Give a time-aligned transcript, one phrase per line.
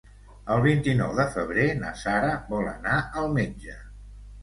[0.55, 3.81] El vint-i-nou de febrer na Sara vol anar al metge.